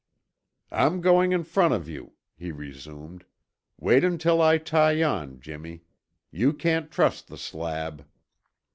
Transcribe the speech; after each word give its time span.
"I'm 0.71 0.99
going 0.99 1.31
in 1.31 1.43
front 1.43 1.75
of 1.75 1.87
you," 1.87 2.13
he 2.35 2.51
resumed. 2.51 3.23
"Wait 3.79 4.03
until 4.03 4.41
I 4.41 4.57
tie 4.57 5.03
on, 5.03 5.39
Jimmy. 5.39 5.83
You 6.31 6.53
can't 6.53 6.89
trust 6.89 7.27
the 7.27 7.37
slab." 7.37 8.03